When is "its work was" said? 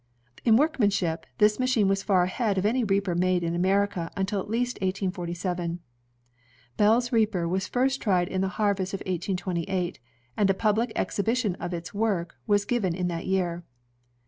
11.71-12.65